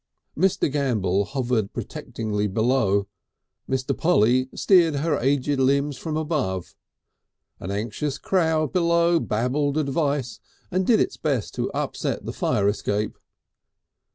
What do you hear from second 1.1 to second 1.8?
hovered